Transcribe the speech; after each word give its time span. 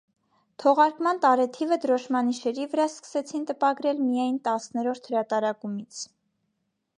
Թողարկման 0.61 1.19
տարեթիվը 1.25 1.77
դրոշմանիշերի 1.83 2.65
վրա 2.71 2.87
սկսեցին 2.93 3.45
տպագրել 3.51 4.01
միայն 4.07 4.41
տասներորդ 4.49 5.13
հրատարակումից։ 5.13 6.03